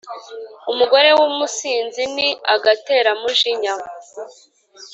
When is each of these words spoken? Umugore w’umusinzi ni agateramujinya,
Umugore 0.71 1.09
w’umusinzi 1.17 2.01
ni 2.15 2.29
agateramujinya, 2.55 3.73